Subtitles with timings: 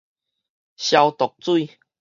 [0.77, 1.77] 消毒水